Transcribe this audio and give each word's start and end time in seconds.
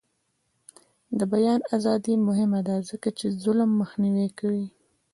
د 1.17 1.19
بیان 1.33 1.61
ازادي 1.75 2.15
مهمه 2.27 2.59
ده 2.67 2.75
ځکه 2.89 3.09
چې 3.17 3.25
ظلم 3.43 3.69
مخنیوی 3.81 4.29
کوي. 4.39 4.65